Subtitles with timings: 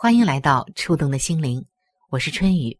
[0.00, 1.66] 欢迎来到触动的心灵，
[2.08, 2.78] 我是春雨。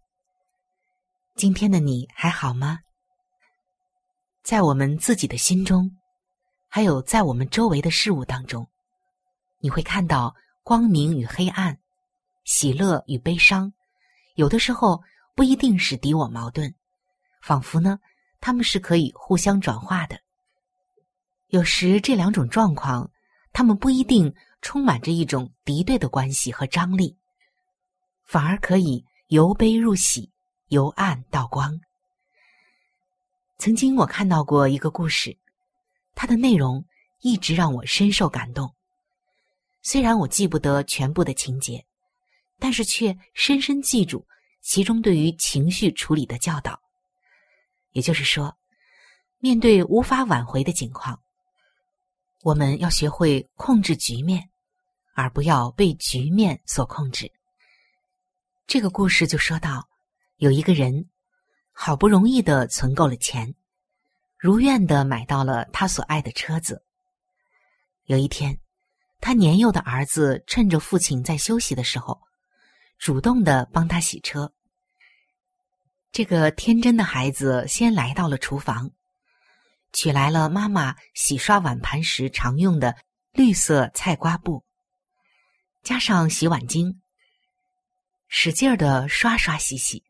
[1.34, 2.78] 今天的你还好吗？
[4.44, 5.90] 在我们自己的心中，
[6.68, 8.64] 还有在我们周围的事物当中，
[9.58, 11.76] 你会看到光明与黑暗、
[12.44, 13.72] 喜乐与悲伤，
[14.36, 15.02] 有的时候
[15.34, 16.72] 不一定是敌我矛盾，
[17.42, 17.98] 仿佛呢
[18.40, 20.16] 他们是可以互相转化的。
[21.48, 23.10] 有时这两种状况，
[23.52, 24.32] 他们不一定。
[24.60, 27.16] 充满着一种敌对的关系和张力，
[28.24, 30.30] 反而可以由悲入喜，
[30.68, 31.80] 由暗到光。
[33.58, 35.36] 曾经我看到过一个故事，
[36.14, 36.84] 它的内容
[37.20, 38.74] 一直让我深受感动。
[39.82, 41.84] 虽然我记不得全部的情节，
[42.58, 44.26] 但是却深深记住
[44.60, 46.80] 其中对于情绪处理的教导。
[47.92, 48.56] 也就是说，
[49.38, 51.20] 面对无法挽回的境况。
[52.42, 54.48] 我们要学会控制局面，
[55.18, 57.32] 而不要被局面所控制。
[58.68, 59.88] 这个故事就说到，
[60.36, 61.08] 有一个人
[61.72, 63.52] 好不容易的存够了钱，
[64.36, 66.84] 如愿的买到了他所爱的车子。
[68.04, 68.60] 有一天，
[69.20, 72.20] 他年幼的儿子趁着父亲在休息的时候，
[72.96, 74.52] 主动的帮他洗车。
[76.12, 78.92] 这个天真的孩子先来到了厨房。
[79.92, 82.94] 取来了妈妈洗刷碗盘时常用的
[83.32, 84.62] 绿色菜瓜布，
[85.82, 86.98] 加上洗碗巾，
[88.28, 90.04] 使劲儿的刷刷洗洗，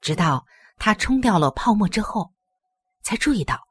[0.00, 0.46] 直到
[0.78, 2.32] 他冲掉了泡沫之后，
[3.02, 3.66] 才注意到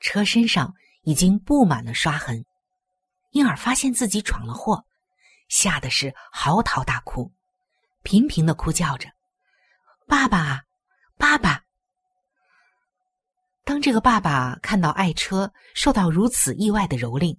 [0.00, 2.44] 车身上已经布满了刷痕，
[3.30, 4.84] 因而发现自己闯了祸，
[5.48, 7.32] 吓得是嚎啕大哭，
[8.02, 9.08] 频频的哭叫着
[10.08, 10.62] ：“爸爸，
[11.16, 11.62] 爸爸！”
[13.64, 17.38] 当这个爸爸看到爱车受到如此意外的蹂躏，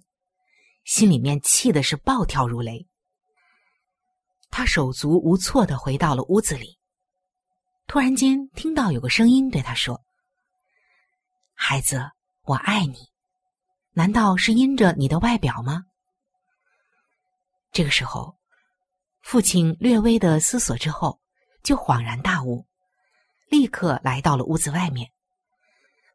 [0.84, 2.86] 心里面气的是暴跳如雷。
[4.50, 6.78] 他手足无措的回到了屋子里，
[7.86, 10.04] 突然间听到有个声音对他说
[11.54, 12.00] ：“孩子，
[12.42, 13.08] 我爱你，
[13.92, 15.84] 难道是因着你的外表吗？”
[17.72, 18.38] 这个时候，
[19.22, 21.20] 父亲略微的思索之后，
[21.64, 22.64] 就恍然大悟，
[23.48, 25.10] 立刻来到了屋子外面。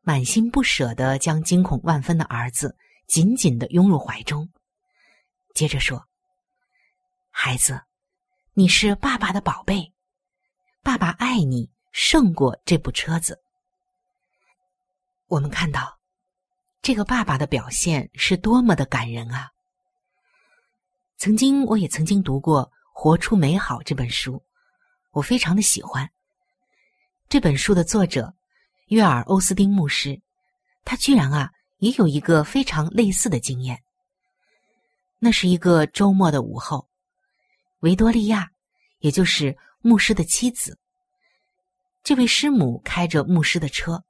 [0.01, 4.49] 满心不舍的将惊恐万分的儿子紧紧的拥入怀中，
[5.53, 6.07] 接着说
[7.31, 7.81] ：“孩子，
[8.53, 9.93] 你是爸爸的宝贝，
[10.81, 13.41] 爸爸爱你胜过这部车子。”
[15.27, 15.99] 我们看到
[16.81, 19.51] 这个爸爸的表现是多么的感人啊！
[21.17, 24.43] 曾经我也曾经读过《活出美好》这本书，
[25.11, 26.09] 我非常的喜欢
[27.27, 28.33] 这本书的作者。
[28.87, 30.19] 约尔·欧斯丁牧师，
[30.83, 33.83] 他居然啊也有一个非常类似的经验。
[35.19, 36.87] 那是一个周末的午后，
[37.79, 38.49] 维多利亚，
[38.99, 40.79] 也就是牧师的妻子，
[42.03, 44.01] 这位师母开着牧师的车，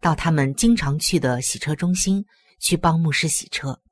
[0.00, 2.24] 到他们经常去的洗车中心
[2.60, 3.82] 去帮牧师洗车。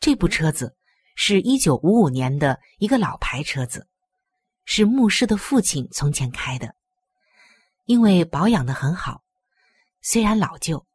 [0.00, 0.76] 这部车子
[1.16, 3.88] 是一九五五年的一个老牌车子，
[4.66, 6.74] 是牧师的父亲从前开的。
[7.86, 9.22] 因为保养的很好，
[10.02, 10.86] 虽然老旧，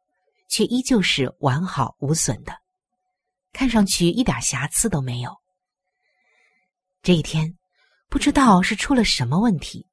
[0.48, 2.56] 却依旧是完好无损的，
[3.58, 5.36] 看上去一点瑕疵都没有。
[7.02, 7.58] 这一天，
[8.08, 9.84] 不知道是出了什么问题，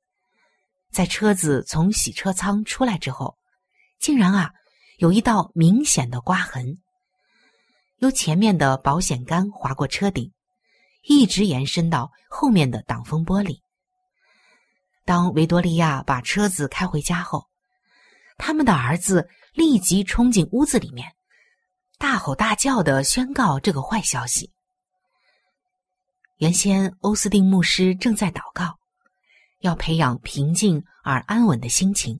[0.91, 3.35] 在车子从洗车舱出来之后，
[3.97, 4.53] 竟然啊
[4.99, 6.77] 有一道明显的刮痕，
[7.97, 10.31] 由前面的保险杆划过车顶，
[11.01, 13.61] 一直延伸到后面的挡风玻璃。
[15.05, 17.47] 当维多利亚把车子开回家后，
[18.37, 21.14] 他们的儿子立即冲进屋子里面，
[21.97, 24.51] 大吼大叫的宣告这个坏消息。
[26.37, 28.77] 原先欧斯丁牧师正在祷告，
[29.59, 32.19] 要培养平静而安稳的心情，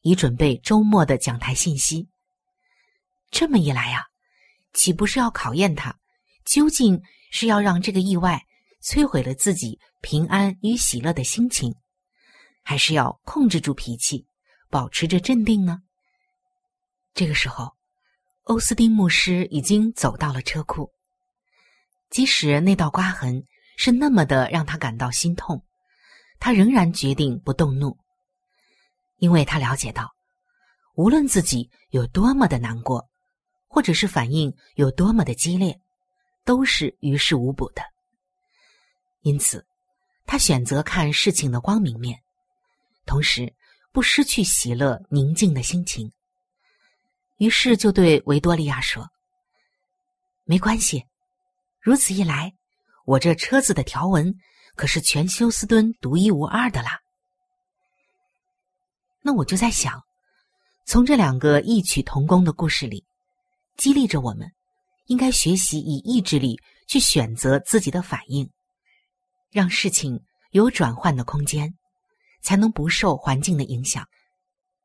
[0.00, 2.08] 以准备周末的讲台信息。
[3.30, 4.04] 这么一来呀，
[4.72, 5.96] 岂不是要考验他，
[6.44, 7.00] 究竟
[7.30, 8.44] 是要让这个意外
[8.82, 11.72] 摧毁了自己平安与喜乐的心情，
[12.64, 14.26] 还是要控制住脾气，
[14.68, 15.78] 保持着镇定呢？
[17.14, 17.76] 这个时候，
[18.44, 20.90] 欧斯丁牧师已经走到了车库。
[22.10, 23.46] 即使那道刮痕
[23.76, 25.64] 是那么的让他感到心痛，
[26.40, 27.96] 他仍然决定不动怒，
[29.18, 30.10] 因为他了解到，
[30.96, 33.08] 无论自己有多么的难过，
[33.68, 35.80] 或者是反应有多么的激烈，
[36.44, 37.82] 都是于事无补的。
[39.20, 39.64] 因此，
[40.26, 42.18] 他选择看事情的光明面，
[43.06, 43.54] 同时
[43.92, 46.12] 不失去喜乐宁静的心情。
[47.42, 49.10] 于是就对维多利亚说
[50.46, 51.04] ：“没关系。”
[51.82, 52.54] 如此一来，
[53.04, 54.32] 我这车子的条纹
[54.76, 57.00] 可是全休斯敦独一无二的啦。
[59.22, 60.00] 那我就在想，
[60.86, 63.04] 从这两个异曲同工的故事里，
[63.76, 64.48] 激励着我们，
[65.06, 68.48] 应该学习以意志力去选择自己的反应，
[69.50, 70.22] 让事情
[70.52, 71.74] 有转换的空间，
[72.40, 74.08] 才能不受环境的影响，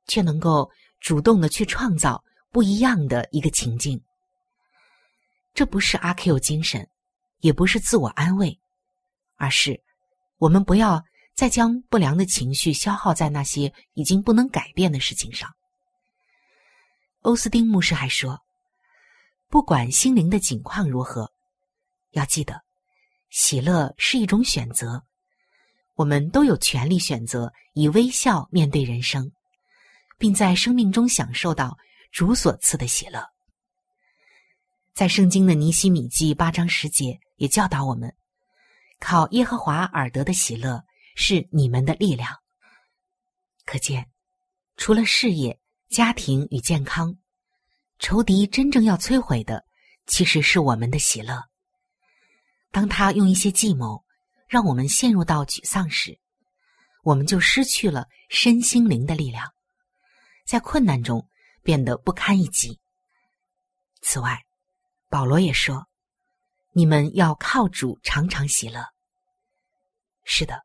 [0.08, 2.24] 却能够主动的去创造
[2.58, 4.02] 不一样的一个情境。
[5.54, 6.90] 这不是阿 Q 精神，
[7.38, 8.60] 也不是自我安慰，
[9.36, 9.80] 而是
[10.38, 11.06] 我们不要
[11.36, 15.56] 再将不良的情绪消耗在那些已经不能改变的事情上。
[17.22, 18.40] 欧斯丁牧师还说，
[19.50, 21.32] 不管心灵的境况如何，
[22.14, 22.64] 要记得，
[23.30, 25.04] 喜乐是一种选择，
[25.94, 29.32] 我们都有权利选择以微笑面对人生，
[30.18, 31.78] 并在生命中享受到
[32.12, 33.28] 主所赐的喜乐。
[34.94, 38.16] 在圣经的尼西米记八章十节也教导我们，
[39.00, 40.84] 靠耶和华而得的喜乐
[41.16, 42.36] 是你们的力量。
[43.66, 44.10] 可见，
[44.76, 45.60] 除了事业、
[45.90, 47.16] 家庭与健康，
[48.00, 49.66] 仇敌真正要摧毁的，
[50.08, 51.44] 其实是我们的喜乐。
[52.72, 54.04] 当他用一些计谋
[54.48, 56.20] 让我们陷入到沮丧时，
[57.04, 59.48] 我们就失去了身心灵的力量，
[60.46, 61.28] 在困难中
[61.68, 62.80] 变得不堪一击。
[64.02, 64.42] 此外，
[65.10, 65.86] 保罗也说
[66.72, 68.86] ：“你们要靠主常常喜乐。”
[70.24, 70.64] 是的，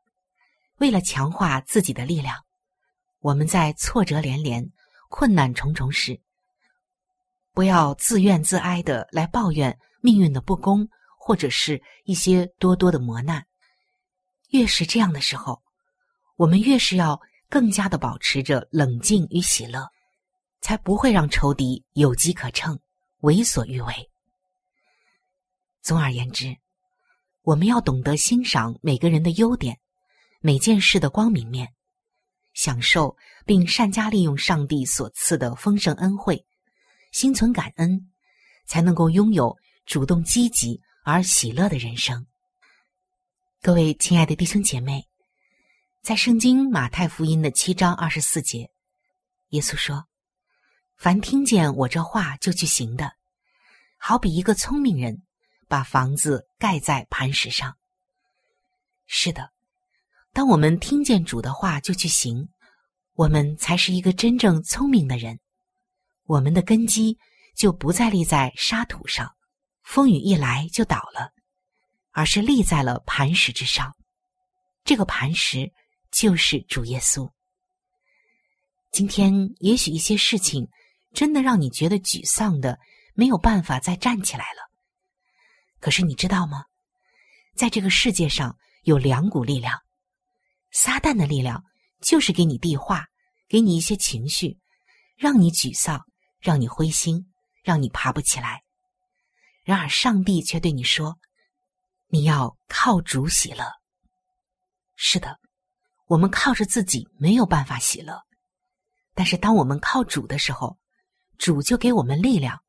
[0.77, 2.45] 为了强化自己的力量，
[3.19, 4.71] 我们在挫折连连、
[5.09, 6.21] 困难重重时，
[7.51, 10.87] 不要自怨自哀的来抱怨命运的不公，
[11.19, 13.45] 或者是一些多多的磨难。
[14.51, 15.61] 越是这样的时候，
[16.37, 17.19] 我们越是要
[17.49, 19.85] 更加的保持着冷静与喜乐，
[20.63, 22.79] 才不会让仇敌有机可乘、
[23.19, 24.09] 为所欲为。
[25.81, 26.55] 总而言之，
[27.41, 29.77] 我们要懂得欣赏每个人的优点，
[30.39, 31.67] 每件事的光明面，
[32.53, 36.45] 享受并善加利用上帝所赐的丰盛恩惠，
[37.11, 38.09] 心存感恩，
[38.65, 39.53] 才能够拥有
[39.85, 42.25] 主动积极而喜乐的人生。
[43.61, 45.05] 各位亲爱的弟兄姐妹，
[46.01, 48.71] 在圣经马太福音的七章二十四节，
[49.49, 50.05] 耶稣说
[51.03, 53.11] ：“凡听见我这话就去行的，
[53.97, 55.21] 好比一个聪明人。”
[55.67, 57.75] 把房子盖在磐石上。
[59.07, 59.49] 是的，
[60.31, 62.47] 当我们听见主的话就去行，
[63.15, 65.39] 我们才是一个真正聪明的人。
[66.25, 67.17] 我们的根基
[67.55, 69.35] 就不再立在沙土上，
[69.81, 71.33] 风雨一来就倒了，
[72.11, 73.93] 而是立在了磐石之上。
[74.85, 75.73] 这个磐石
[76.11, 77.27] 就是主耶稣。
[78.91, 80.69] 今天也许一些事情
[81.13, 82.79] 真的让你觉得沮丧的，
[83.13, 84.69] 没有办法再站起来了。
[85.79, 86.65] 可是你知道吗？
[87.55, 89.79] 在这个世界上有两股力量，
[90.71, 91.63] 撒旦的力量
[92.01, 93.05] 就是给你递话，
[93.47, 94.59] 给你一些情绪，
[95.15, 96.03] 让你沮丧，
[96.39, 97.31] 让你灰心，
[97.63, 98.63] 让你爬不起来。
[99.63, 101.19] 然而上帝却对你说
[102.09, 103.63] ：“你要靠主喜乐。”
[104.95, 105.39] 是的，
[106.07, 108.21] 我们靠着自己没有办法喜乐，
[109.13, 110.77] 但是当我们靠主的时候，
[111.37, 112.61] 主就给我们力量，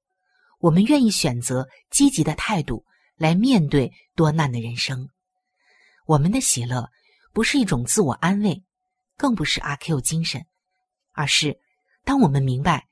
[0.58, 2.84] 我们愿意选择积极的态度。
[3.16, 5.08] 来面对多难的人生，
[6.04, 6.90] 我们的喜乐
[7.32, 8.64] 不是一种自我安慰，
[9.16, 10.44] 更不是阿 Q 精神，
[11.12, 11.56] 而是
[12.04, 12.88] 当我们明白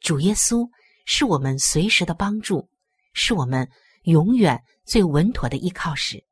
[0.00, 0.66] 主耶稣
[1.04, 2.70] 是我们随时的帮助，
[3.12, 3.68] 是我们
[4.04, 6.24] 永远最稳妥的依靠时，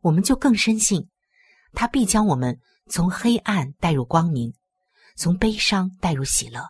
[0.00, 1.10] 我们就更深信
[1.74, 4.54] 他必将我们从黑暗带入光明，
[5.16, 6.66] 从悲伤带入喜乐，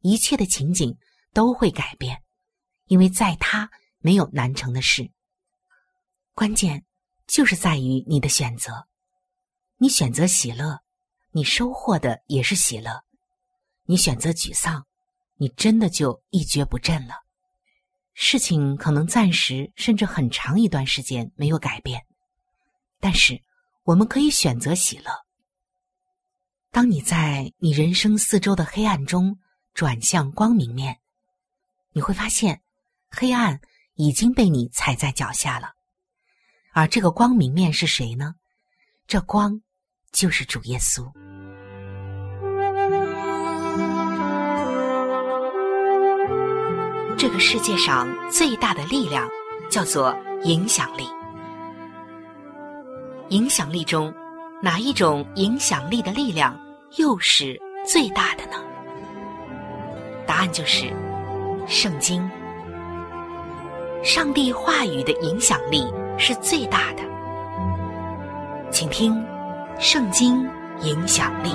[0.00, 0.96] 一切的情景
[1.32, 2.22] 都会改变，
[2.86, 5.10] 因为在他没有难成的事。
[6.34, 6.84] 关键
[7.26, 8.86] 就是在于你的选择，
[9.76, 10.80] 你选择喜乐，
[11.32, 13.04] 你收获的也是喜乐；
[13.84, 14.86] 你选择沮丧，
[15.36, 17.14] 你真的就一蹶不振了。
[18.14, 22.04] 事情可能暂时甚至很长一段时间没有改变，
[22.98, 23.42] 但是
[23.84, 25.10] 我们可以选择喜乐。
[26.70, 29.38] 当你在你人生四周的黑暗中
[29.74, 30.98] 转向光明面，
[31.92, 32.62] 你会发现，
[33.10, 33.60] 黑暗
[33.94, 35.72] 已经被你踩在脚下了。
[36.72, 38.34] 而这个光明面是谁呢？
[39.06, 39.60] 这光
[40.12, 41.10] 就是主耶稣。
[47.18, 49.28] 这个世界上最大的力量
[49.70, 51.04] 叫做影响力。
[53.30, 54.14] 影响力中，
[54.62, 56.58] 哪一种影响力的力量
[56.98, 58.69] 又是最大的呢？
[60.40, 60.88] 答案就是
[61.68, 62.26] 圣经。
[64.02, 65.84] 上帝话语的影响力。
[66.18, 67.02] 是最大的，
[68.70, 69.14] 请听
[69.80, 70.42] 《圣经》
[70.82, 71.50] 影响力。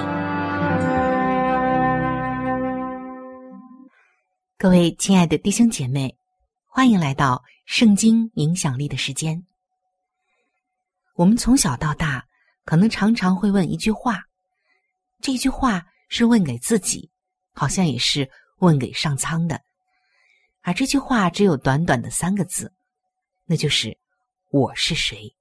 [4.57, 6.15] 各位亲爱的弟兄姐妹，
[6.65, 9.43] 欢迎来到《圣经》影响力的时间。
[11.15, 12.25] 我们从小到大，
[12.65, 14.23] 可能常常会问一句话，
[15.21, 17.11] 这句话是问给自己，
[17.53, 19.61] 好像也是问给上苍的，
[20.61, 22.73] 而这句话只有短短的三个字，
[23.45, 23.97] 那就是。
[24.51, 25.35] 我是谁？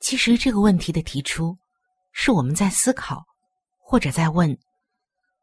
[0.00, 1.56] 其实这个问题的提出，
[2.10, 3.24] 是我们在思考，
[3.76, 4.58] 或者在问：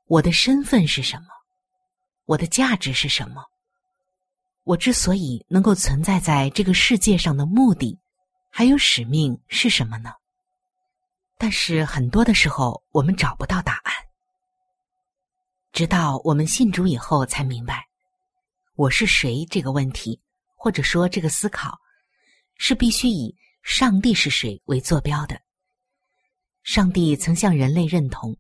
[0.08, 1.28] 我的身份是什么？
[2.26, 3.42] 我的价值是什么？
[4.64, 7.98] 我之所以能够存在在这个世界上的目的，
[8.50, 10.12] 还有使命是什么呢？
[11.38, 13.95] 但是很多的时候，我们找不到答案，
[15.76, 17.86] 直到我们信主以后，才明白
[18.76, 20.22] 我是谁这个问题，
[20.56, 21.78] 或者说这个思考。
[22.58, 25.38] 是必须以上帝是谁为坐标的。
[26.64, 28.38] 上帝曾向人类认同，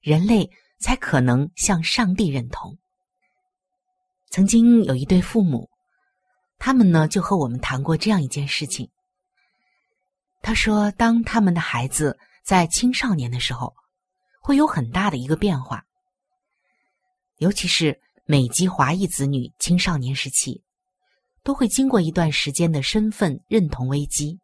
[0.00, 2.78] 人类才可能向上帝认同。
[4.30, 5.68] 曾经有一对父母，
[6.58, 8.88] 他们呢就和我们谈过这样一件事情。
[10.40, 13.74] 他说，当他们的孩子在青少年的时候，
[14.40, 15.84] 会有很大的一个变化，
[17.38, 20.62] 尤其是美籍华裔子女青少年时期。
[21.44, 24.40] 都会经过一段时间的身份认同危机。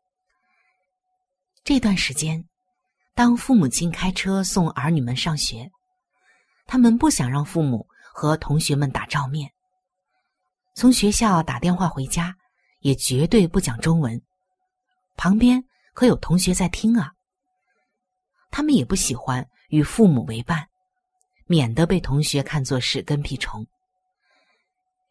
[1.65, 2.45] 这段时间，
[3.15, 5.71] 当父母亲开车送儿女们上学，
[6.67, 9.51] 他们不想让父母和同学们打照面。
[10.75, 12.37] 从学校打电话回家，
[12.81, 14.21] 也绝对不讲中文。
[15.17, 17.13] 旁边可有同学在听啊。
[18.51, 20.69] 他们也不喜欢与父母为伴，
[21.51, 23.67] 免得被同学看作是跟屁虫。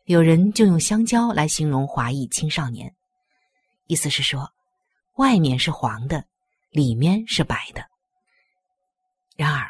[0.05, 2.96] 有人就用香蕉来形容华裔青少年，
[3.88, 4.50] 意思是说，
[5.17, 6.24] 外面是黄的，
[6.69, 7.86] 里面是白的。
[9.36, 9.69] 然而，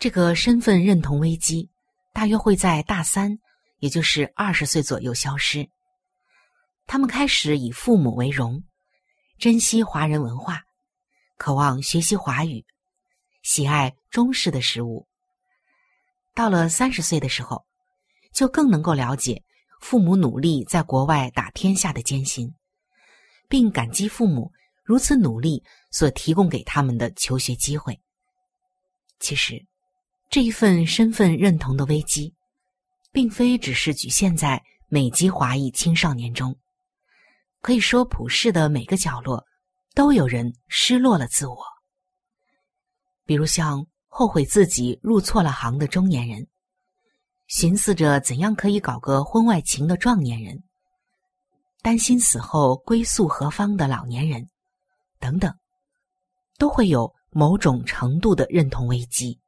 [0.00, 1.70] 这个身份认同危机
[2.12, 3.38] 大约会在大三，
[3.78, 5.70] 也就是二十岁左右消失。
[6.88, 8.64] 他们开始以父母为荣，
[9.38, 10.64] 珍惜华人文化，
[11.38, 12.66] 渴望学习华语，
[13.44, 15.06] 喜爱中式的食物。
[16.34, 17.64] 到了三十岁的时候，
[18.32, 19.42] 就更能够了解。
[19.80, 22.54] 父母努力在国外打天下的艰辛，
[23.50, 24.50] 并感激父母
[24.82, 28.00] 如此努力所提供给他们的求学机会。
[29.20, 29.62] 其实，
[30.30, 32.34] 这一份身份认同的危机，
[33.12, 36.58] 并非只是局限在美籍华裔青少年中，
[37.60, 39.44] 可以说普世的每个角落
[39.94, 41.58] 都有人失落了自我。
[43.26, 46.46] 比如像后悔自己入错了行的中年人。
[47.48, 50.62] 寻思着怎样可以搞个婚外情的壮年人，
[51.82, 54.48] 担心死后归宿何方的老年人，
[55.18, 55.52] 等等，
[56.58, 59.40] 都会有某种程度的认同危机。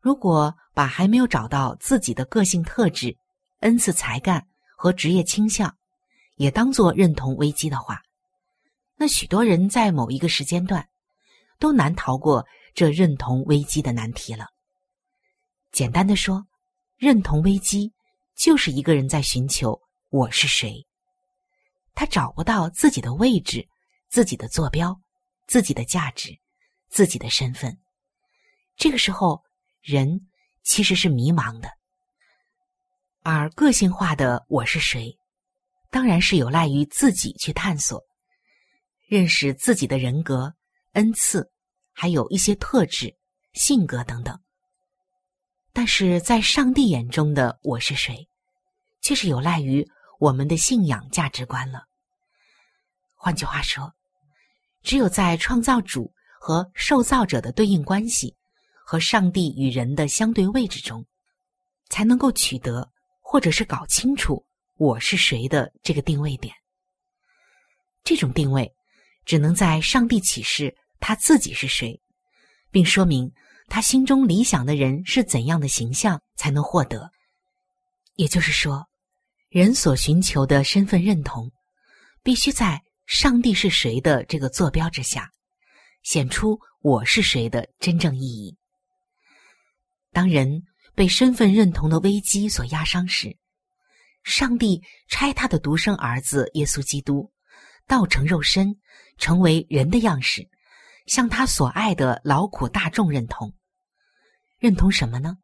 [0.00, 3.16] 如果把还没有找到自己的个性特质、
[3.62, 5.76] 恩赐才干和职业倾向，
[6.36, 8.00] 也当做认同危机的话，
[8.94, 10.86] 那许多人在某一个时间段，
[11.58, 14.46] 都难逃过这认同危机的难题了。
[15.72, 16.46] 简单的说。
[16.96, 17.92] 认同危机，
[18.36, 19.78] 就是一个人在寻求
[20.10, 20.86] 我是谁。
[21.92, 23.66] 他找不到自己的位置，
[24.08, 24.98] 自己的坐标、
[25.48, 26.38] 自己的价值、
[26.88, 27.76] 自己的身份。
[28.76, 29.42] 这个时候，
[29.82, 30.28] 人
[30.62, 31.68] 其实是迷茫的。
[33.22, 35.18] 而个性化的“我是谁”，
[35.90, 38.00] 当然是有赖于自己去探索、
[39.08, 40.54] 认识自己的人格、
[40.92, 41.50] 恩赐，
[41.94, 43.16] 还有一些特质、
[43.54, 44.38] 性格等等。
[45.72, 48.28] 但是在上帝眼中的“我是谁”，
[49.00, 51.84] 却是有赖于我们的信仰价值观了。
[53.14, 53.92] 换句话说，
[54.82, 58.36] 只有在创造主和受造者的对应关系
[58.84, 61.04] 和上帝与人的相对位置中，
[61.88, 64.44] 才能够取得或者是搞清楚
[64.76, 66.54] “我是谁”的这个定位点。
[68.04, 68.70] 这种定位，
[69.24, 72.00] 只能在上帝启示他自己是谁，
[72.70, 73.30] 并说明。
[73.68, 77.10] 他心中理想的人是怎样的形象才能获得？
[78.14, 78.88] 也就是说，
[79.50, 81.52] 人所寻求的身份认同，
[82.22, 85.30] 必须在“上帝是谁”的这个坐标之下，
[86.02, 88.56] 显出“我是谁”的真正意义。
[90.10, 90.62] 当人
[90.94, 93.36] 被身份认同的危机所压伤时，
[94.22, 97.30] 上帝差他的独生儿子耶稣基督，
[97.86, 98.74] 道成肉身，
[99.18, 100.48] 成为人的样式。
[101.06, 103.52] 向他所爱的劳苦大众认同，
[104.58, 105.38] 认同什么呢？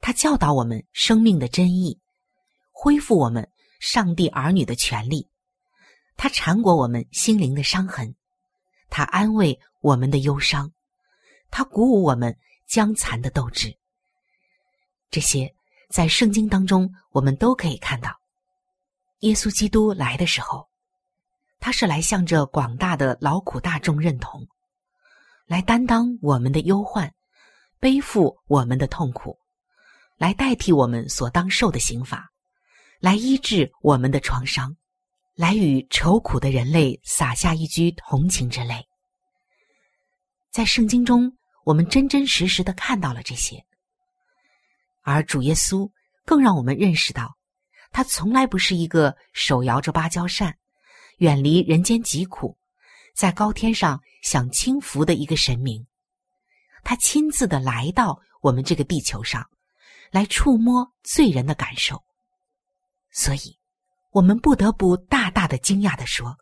[0.00, 1.98] 他教导我们生命的真意，
[2.70, 3.50] 恢复我们
[3.80, 5.28] 上帝儿女的权利。
[6.16, 8.14] 他缠裹我们心灵的伤痕，
[8.88, 10.72] 他安慰我们的忧伤，
[11.50, 12.36] 他鼓舞我们
[12.66, 13.76] 僵残的斗志。
[15.10, 15.54] 这些
[15.90, 18.20] 在圣经当中我们都可以看到。
[19.20, 20.69] 耶稣基督来的时候。
[21.60, 24.48] 他是来向着广大的劳苦大众认同，
[25.44, 27.12] 来担当我们的忧患，
[27.78, 29.38] 背负我们的痛苦，
[30.16, 32.30] 来代替我们所当受的刑罚，
[32.98, 34.74] 来医治我们的创伤，
[35.34, 38.88] 来与愁苦的人类洒下一掬同情之泪。
[40.50, 43.62] 在圣经中，我们真真实实的看到了这些，
[45.02, 45.90] 而主耶稣
[46.24, 47.36] 更让我们认识到，
[47.90, 50.56] 他从来不是一个手摇着芭蕉扇。
[51.20, 52.56] 远离人间疾苦，
[53.14, 55.86] 在高天上享清福的一个神明，
[56.82, 59.46] 他亲自的来到我们这个地球上，
[60.10, 62.02] 来触摸罪人的感受。
[63.10, 63.58] 所以，
[64.12, 66.38] 我们不得不大大的惊讶的说：“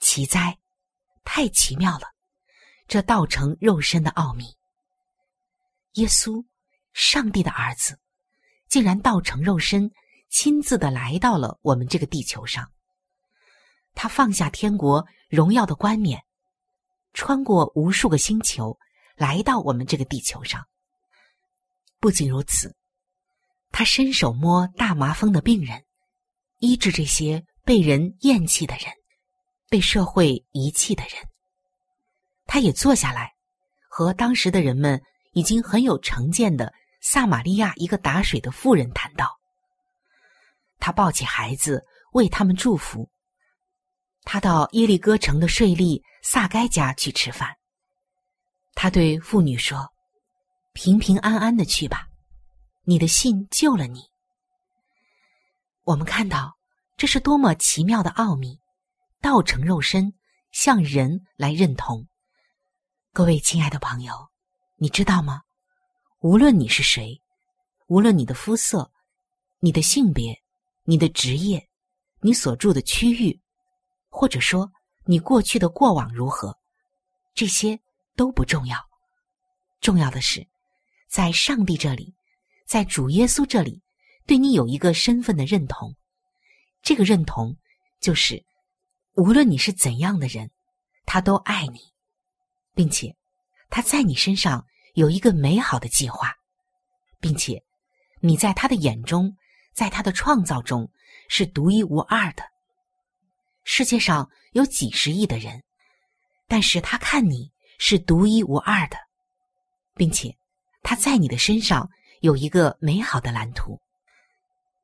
[0.00, 0.58] 奇哉，
[1.24, 2.08] 太奇妙了！
[2.86, 4.54] 这道成肉身的奥秘，
[5.94, 6.44] 耶稣，
[6.92, 7.98] 上帝的儿子，
[8.68, 9.90] 竟然道成肉身，
[10.28, 12.70] 亲自的来到了我们这个地球上。”
[14.00, 16.22] 他放下天国荣耀的冠冕，
[17.14, 18.78] 穿过无数个星球，
[19.16, 20.64] 来到我们这个地球上。
[21.98, 22.76] 不仅如此，
[23.72, 25.84] 他伸手摸大麻风的病人，
[26.58, 28.84] 医治这些被人厌弃的人、
[29.68, 31.14] 被社会遗弃的人。
[32.46, 33.32] 他也坐下来，
[33.90, 39.40] 和当时的人们已经很有成见的撒玛利亚一个打水的妇人谈道。
[40.78, 43.10] 他抱起孩子，为他们祝福。
[44.30, 47.56] 他到耶利哥城的税吏撒该家去吃饭。
[48.74, 49.90] 他对妇女说
[50.74, 52.10] ：“平平安安的去吧，
[52.82, 54.02] 你的信救了你。”
[55.84, 56.58] 我们看到
[56.94, 58.60] 这是多么奇妙的奥秘，
[59.22, 60.12] 道成肉身，
[60.52, 62.06] 向人来认同。
[63.14, 64.12] 各位亲爱的朋友，
[64.76, 65.40] 你知道吗？
[66.18, 67.18] 无论你是谁，
[67.86, 68.92] 无论你的肤色、
[69.60, 70.38] 你的性别、
[70.82, 71.66] 你的职业、
[72.20, 73.40] 你所住的区域。
[74.08, 74.70] 或者说，
[75.04, 76.56] 你过去的过往如何，
[77.34, 77.78] 这些
[78.16, 78.76] 都不重要。
[79.80, 80.46] 重要的是，
[81.08, 82.14] 在上帝这里，
[82.66, 83.82] 在主耶稣这里，
[84.26, 85.94] 对你有一个身份的认同。
[86.82, 87.56] 这个认同
[88.00, 88.44] 就是，
[89.14, 90.50] 无论你是怎样的人，
[91.06, 91.80] 他都爱你，
[92.74, 93.14] 并且
[93.70, 96.34] 他在你身上有一个美好的计划，
[97.20, 97.62] 并且
[98.20, 99.36] 你在他的眼中，
[99.72, 100.90] 在他的创造中
[101.28, 102.42] 是独一无二的。
[103.70, 105.62] 世界上有几十亿的人，
[106.46, 108.96] 但是他看你是独一无二的，
[109.94, 110.34] 并且
[110.82, 111.86] 他在你的身上
[112.22, 113.78] 有一个美好的蓝图。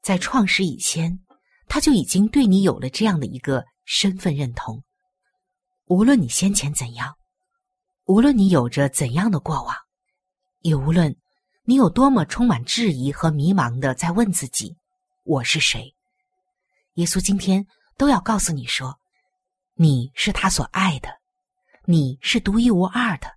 [0.02, 1.18] 在创始以前，
[1.66, 4.84] 他就已经对你有了这样的一个身份认同。
[5.86, 7.16] 无论你先前怎样，
[8.04, 9.74] 无论你有着怎样的过往，
[10.60, 11.16] 也无论
[11.64, 14.76] 你有多么充满质疑和迷茫的在问自己
[15.24, 15.94] ：“我是谁？”
[16.96, 17.66] 耶稣今天。
[17.96, 18.98] 都要告诉你说，
[19.74, 21.08] 你是他所爱的，
[21.84, 23.28] 你是独一无二的，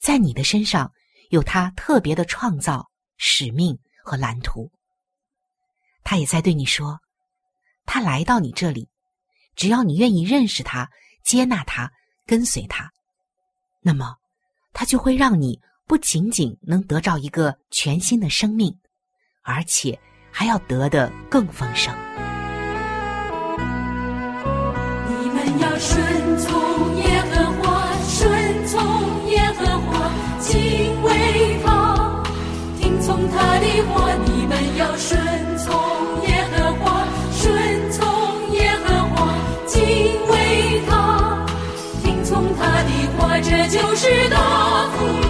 [0.00, 0.92] 在你的身上
[1.30, 4.70] 有他特别的创造使命和蓝图。
[6.02, 7.00] 他也在对你说，
[7.86, 8.88] 他来到你这里，
[9.54, 10.90] 只要你愿意认识他，
[11.22, 11.90] 接纳他，
[12.26, 12.90] 跟随他，
[13.80, 14.16] 那么
[14.72, 18.78] 他就会让你不仅仅能得到一个全新的生命，
[19.42, 20.00] 而且
[20.32, 21.94] 还要得的更丰盛。
[25.58, 32.22] 要顺从耶和华顺从耶和华敬畏他
[32.78, 35.18] 听从他的话你们要顺
[35.58, 35.74] 从
[36.28, 39.34] 耶和华顺从耶和华
[39.66, 39.80] 敬
[40.28, 41.46] 畏他
[42.04, 45.29] 听从他的话这就是大福。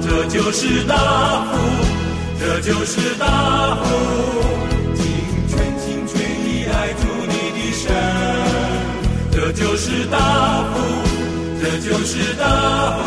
[0.00, 0.94] 这就是大
[1.44, 1.58] 福，
[2.40, 3.86] 这就是大福，
[4.94, 5.04] 尽
[5.48, 7.84] 全心全意爱主你的神。
[9.30, 10.16] 这就是大
[10.72, 10.74] 福，
[11.60, 12.42] 这就是大
[13.04, 13.06] 福，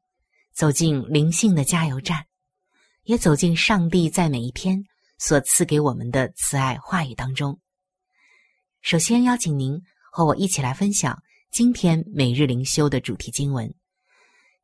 [0.61, 2.23] 走进灵性的加油站，
[3.05, 4.79] 也走进上帝在每一天
[5.17, 7.59] 所赐给我们的慈爱话语当中。
[8.83, 11.19] 首先邀请您和我一起来分享
[11.49, 13.73] 今天每日灵修的主题经文，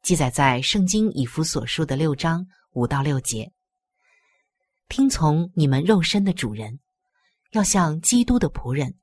[0.03, 3.51] 记载在圣经以弗所书的六章五到六节。
[4.89, 6.79] 听从你们肉身的主人。
[7.53, 8.93] 要像基督的仆人，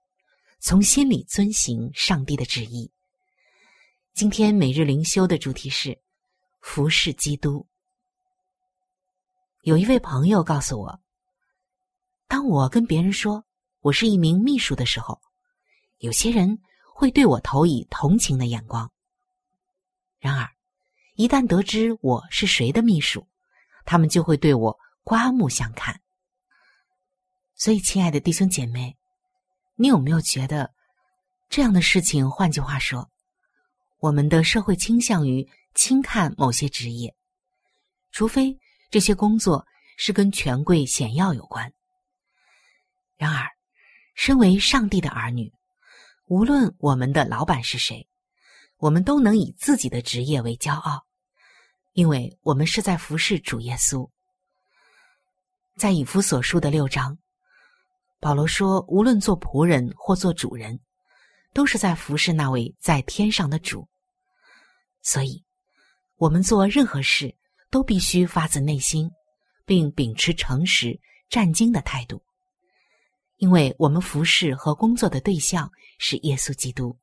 [0.60, 2.92] 从心里遵行上帝的旨意。
[4.14, 5.98] 今天每日灵修的主题是
[6.66, 7.64] 服侍基督。
[9.60, 10.98] 有一位朋友告诉我，
[12.26, 13.44] 当我跟别人说
[13.80, 15.20] 我是一名秘书的时候，
[15.98, 16.58] 有些人
[16.94, 18.90] 会对我投以同情的眼光。
[20.18, 20.50] 然而，
[21.16, 23.28] 一旦得知我是谁的秘书，
[23.84, 26.00] 他们就会对我刮目相看。
[27.54, 28.96] 所以，亲爱的弟兄姐妹，
[29.76, 30.72] 你有没有觉得
[31.50, 32.28] 这样的事情？
[32.28, 33.10] 换句话说，
[33.98, 37.14] 我们的社会倾向于轻看某些职业，
[38.12, 38.56] 除非
[38.90, 41.72] 这些工作是跟权贵显耀有关。
[43.16, 43.48] 然而，
[44.14, 45.52] 身为上帝的儿女，
[46.26, 48.08] 无论我们的老板是谁，
[48.76, 51.04] 我们都能以自己的职业为骄傲，
[51.92, 54.08] 因为我们是在服侍主耶稣。
[55.76, 57.18] 在以弗所书的六章，
[58.20, 60.78] 保罗说：“无论做仆人或做主人，
[61.52, 63.88] 都是在服侍那位在天上的主。”
[65.02, 65.44] 所以，
[66.16, 67.34] 我们做任何事
[67.70, 69.10] 都必须发自内心，
[69.64, 72.22] 并秉持诚实、战兢的态度。
[73.36, 76.96] 因为我们服侍和工作的对象是耶稣基督，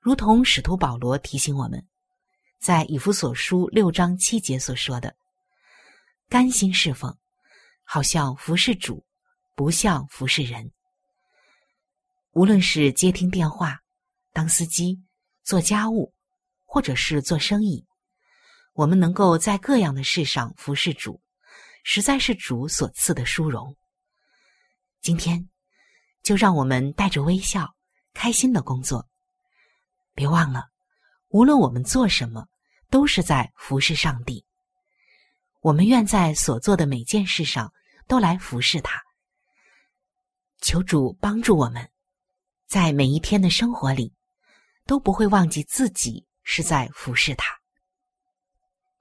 [0.00, 1.86] 如同使徒保罗提醒我们，
[2.58, 5.14] 在以弗所书六章七节所说的
[6.30, 7.16] ：“甘心侍奉，
[7.84, 9.04] 好像服侍主，
[9.54, 10.72] 不像服侍人。”
[12.32, 13.78] 无论是接听电话、
[14.32, 14.98] 当司机、
[15.44, 16.14] 做家务，
[16.72, 17.84] 或者是做生意，
[18.72, 21.20] 我们能够在各样的事上服侍主，
[21.84, 23.76] 实在是主所赐的殊荣。
[25.02, 25.50] 今天，
[26.22, 27.74] 就让我们带着微笑、
[28.14, 29.06] 开心的工作。
[30.14, 30.70] 别忘了，
[31.28, 32.46] 无论我们做什么，
[32.88, 34.46] 都是在服侍上帝。
[35.60, 37.70] 我们愿在所做的每件事上
[38.08, 38.98] 都来服侍他。
[40.62, 41.90] 求主帮助我们，
[42.66, 44.14] 在每一天的生活里，
[44.86, 47.46] 都不会忘记自己是在服侍他。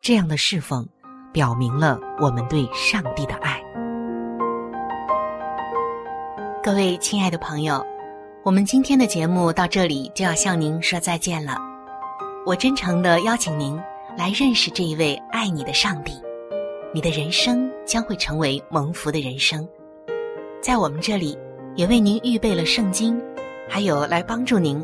[0.02, 0.88] 这样的侍奉，
[1.32, 3.62] 表明了我们对上帝的爱。
[6.64, 7.86] 各位亲爱的朋友，
[8.44, 11.58] 我们今天的节目到这里就要向您说再见了。
[12.46, 13.80] 我真诚的邀请您
[14.18, 16.22] 来认识这一位爱你的上帝，
[16.94, 19.68] 你的人生将会成为蒙福的人生。
[20.62, 21.38] 在我们这里，
[21.76, 23.20] 也为您预备了圣经，
[23.70, 24.84] 还有来帮助您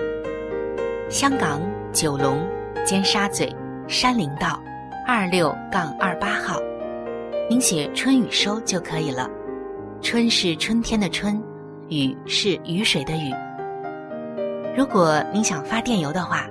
[1.11, 1.59] 香港
[1.91, 2.39] 九龙
[2.85, 3.53] 尖沙咀
[3.85, 4.57] 山林道
[5.05, 6.57] 二六杠二八号，
[7.49, 9.29] 您写“春雨收”就可以了。
[10.01, 11.39] 春是春天的春。
[11.89, 13.33] 雨是雨水的雨。
[14.73, 16.47] 如果您想发电邮的话，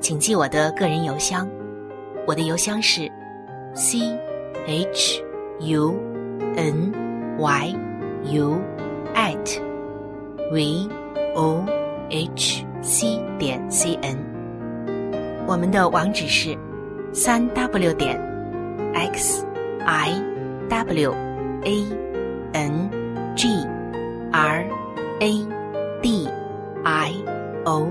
[0.00, 1.48] 请记我的个人邮箱，
[2.26, 3.08] 我的邮箱是
[3.72, 4.00] c
[4.66, 5.22] h
[5.60, 5.94] u
[6.56, 6.92] n
[7.38, 7.72] y
[8.24, 8.60] u
[9.14, 9.60] at
[10.50, 10.88] v
[11.36, 11.64] o
[12.10, 14.16] h c 点 c n。
[15.46, 16.56] 我们的网址是
[17.12, 18.20] 三 w 点
[18.94, 19.44] x
[19.86, 20.12] i
[20.68, 21.14] w
[21.64, 21.84] a
[22.52, 22.90] n
[23.36, 23.48] g
[24.32, 24.80] r。
[25.20, 25.46] a
[26.00, 26.26] d
[26.82, 27.12] i
[27.64, 27.86] o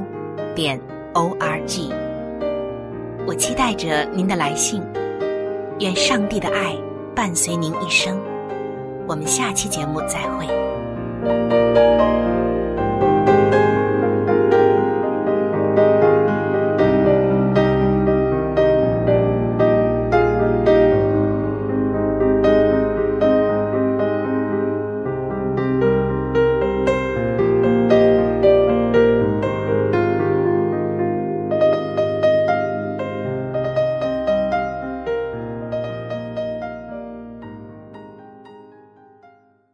[0.56, 0.82] 点
[1.14, 1.92] o r g，
[3.28, 4.82] 我期待着您的来信，
[5.80, 6.76] 愿上帝的爱
[7.16, 8.20] 伴随您一生。
[9.08, 10.48] 我们下期节目再会。